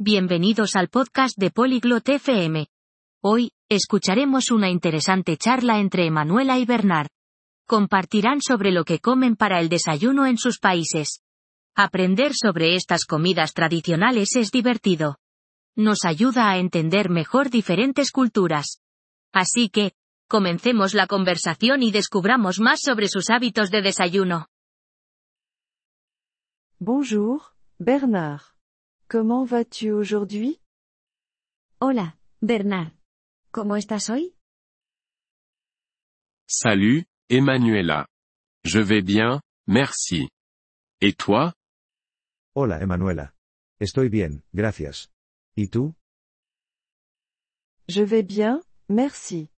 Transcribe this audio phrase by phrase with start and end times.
[0.00, 2.66] Bienvenidos al podcast de Polyglot FM.
[3.22, 7.06] Hoy, escucharemos una interesante charla entre Emanuela y Bernard.
[7.64, 11.22] Compartirán sobre lo que comen para el desayuno en sus países.
[11.76, 15.18] Aprender sobre estas comidas tradicionales es divertido.
[15.76, 18.80] Nos ayuda a entender mejor diferentes culturas.
[19.32, 19.92] Así que,
[20.26, 24.48] comencemos la conversación y descubramos más sobre sus hábitos de desayuno.
[26.80, 27.42] Bonjour,
[27.78, 28.53] Bernard.
[29.08, 30.60] Comment vas-tu aujourd'hui?
[31.80, 32.92] Hola, Bernard.
[33.52, 34.34] ¿Cómo estás hoy?
[36.46, 38.06] Salut, Emanuela.
[38.64, 40.28] Je vais bien, merci.
[41.00, 41.52] Et toi?
[42.54, 43.34] Hola, Emanuela.
[43.78, 45.10] Estoy bien, gracias.
[45.54, 45.94] ¿Y tú?
[47.88, 49.50] Je vais bien, merci.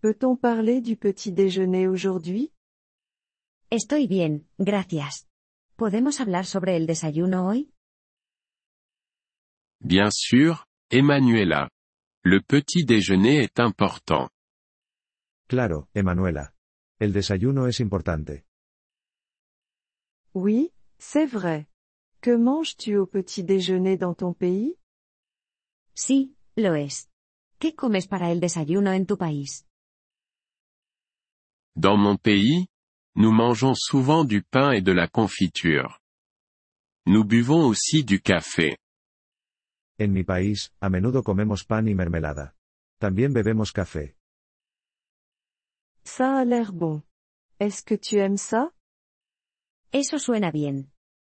[0.00, 2.52] Peut-on parler du petit déjeuner aujourd'hui?
[3.70, 5.26] Estoy bien, gracias.
[5.76, 7.71] ¿Podemos hablar sobre el desayuno hoy?
[9.84, 11.68] Bien sûr, Emanuela.
[12.22, 14.30] Le petit déjeuner est important.
[15.48, 16.54] Claro, Emanuela.
[17.00, 18.44] El desayuno es importante.
[20.34, 21.66] Oui, c'est vrai.
[22.20, 24.76] Que manges-tu au petit déjeuner dans ton pays?
[25.94, 27.08] Sí, lo es.
[27.58, 29.66] ¿Qué comes para el desayuno en tu país?
[31.74, 32.68] Dans mon pays,
[33.16, 35.98] nous mangeons souvent du pain et de la confiture.
[37.06, 38.78] Nous buvons aussi du café.
[39.98, 42.54] En mi país, a menudo comemos pan y mermelada.
[42.98, 44.16] También bebemos café.
[46.04, 47.02] Ça a l'air bon.
[47.58, 48.72] Est-ce que tu aimes ça?
[49.92, 50.90] Eso suena bien.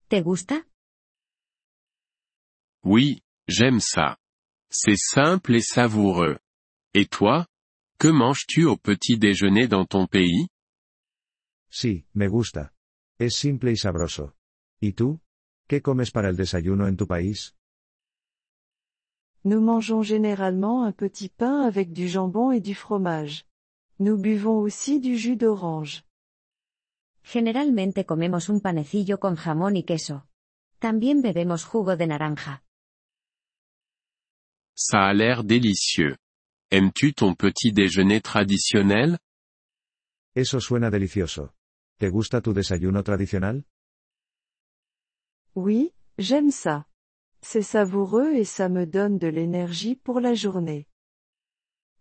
[0.09, 0.67] ¿Te gusta?
[2.83, 4.17] Oui, j'aime ça.
[4.69, 6.39] C'est simple et savoureux.
[6.93, 7.47] Et toi?
[7.99, 10.47] Que manges-tu au petit déjeuner dans ton pays?
[11.69, 12.73] Sí, me gusta.
[13.19, 14.35] Es simple y sabroso.
[14.79, 15.19] ¿Y tú?
[15.67, 17.55] ¿Qué comes para el desayuno en tu país?
[19.49, 23.45] Nous mangeons généralement un petit pain avec du jambon et du fromage.
[23.97, 26.03] Nous buvons aussi du jus d'orange.
[27.23, 30.25] Generalmente comemos un panecillo con jamón y queso.
[30.79, 32.61] También bebemos jugo de naranja.
[34.75, 36.17] Ça a l'air délicieux.
[36.69, 39.17] Aimes-tu ton petit déjeuner traditionnel?
[40.35, 41.53] Eso suena delicioso.
[41.97, 43.63] ¿Te gusta tu desayuno tradicional?
[45.55, 46.89] Oui, j'aime ça.
[47.49, 50.85] C'est savoureux et ça me donne de l'énergie pour la journée.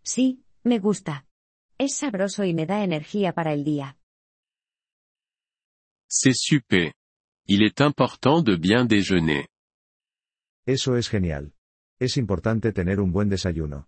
[0.03, 1.25] Sí, me gusta.
[1.79, 3.97] Es sabroso y me da energía para el día.
[6.09, 6.93] C'est super.
[7.47, 9.47] Il est important de bien déjeuner.
[10.67, 11.53] Eso es genial.
[12.01, 13.87] Es importante tener un buen desayuno.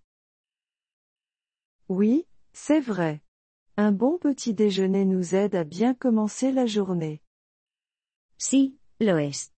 [1.89, 3.21] Oui, c'est vrai.
[3.77, 7.21] Un bon petit déjeuner nous aide à bien commencer la journée.
[8.37, 9.51] Sí, lo es.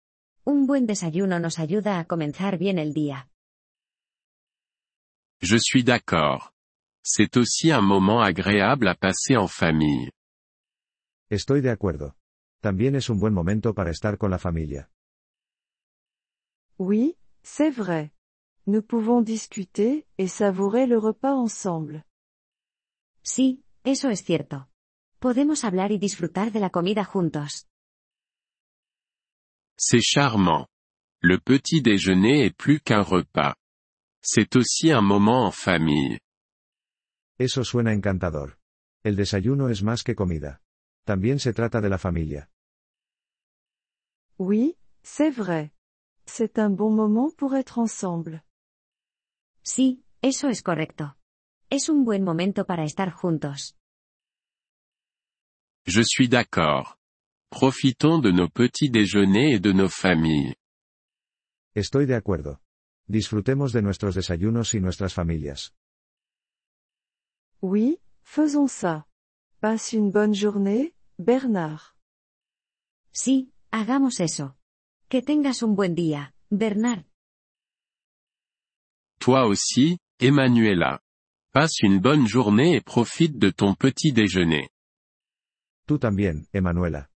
[0.45, 3.29] Un buen desayuno nos ayuda a comenzar bien el día.
[5.41, 6.53] Je suis d'accord.
[7.03, 10.11] C'est aussi un moment agréable à passer en famille.
[11.31, 12.15] Estoy de acuerdo.
[12.61, 14.91] También es un buen momento para estar con la familia.
[16.79, 18.13] Oui, c'est vrai.
[18.67, 22.05] Nous pouvons discuter et savourer le repas ensemble.
[23.23, 24.69] Sí, eso es cierto.
[25.19, 27.70] Podemos hablar y disfrutar de la comida juntos.
[29.83, 30.69] C'est charmant.
[31.23, 33.57] Le petit déjeuner est plus qu'un repas.
[34.21, 36.21] C'est aussi un moment en famille.
[37.39, 38.59] Eso suena encantador.
[39.03, 40.61] El desayuno es más que comida.
[41.07, 42.51] También se trata de la familia.
[44.39, 45.73] Oui, c'est vrai.
[46.27, 48.45] C'est un bon moment pour être ensemble.
[49.63, 51.17] Sí, eso es correcto.
[51.71, 53.79] Es un buen momento para estar juntos.
[55.87, 57.00] Je suis d'accord.
[57.51, 60.55] Profitons de nos petits déjeuners et de nos familles.
[61.75, 62.61] Estoy de acuerdo.
[63.09, 65.73] Disfrutemos de nuestros desayunos y nuestras familias.
[67.61, 69.07] Oui, faisons ça.
[69.61, 71.97] Passe une bonne journée, Bernard.
[73.13, 74.57] Sí, hagamos eso.
[75.09, 77.05] Que tengas un buen día, Bernard.
[79.19, 81.01] Toi aussi, Emanuela.
[81.53, 84.71] Passe une bonne journée et profite de ton petit déjeuner.
[85.87, 87.11] Tú también, Emanuela.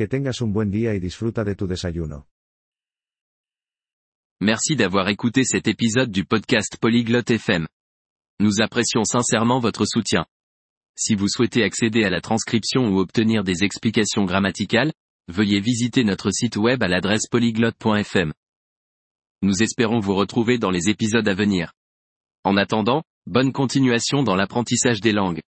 [0.00, 2.26] Que tengas un buen día y disfruta de tu desayuno.
[4.40, 7.66] Merci d'avoir écouté cet épisode du podcast Polyglotte FM.
[8.38, 10.24] Nous apprécions sincèrement votre soutien.
[10.96, 14.94] Si vous souhaitez accéder à la transcription ou obtenir des explications grammaticales,
[15.28, 18.32] veuillez visiter notre site web à l'adresse polyglotte.fm.
[19.42, 21.74] Nous espérons vous retrouver dans les épisodes à venir.
[22.44, 25.42] En attendant, bonne continuation dans l'apprentissage des langues.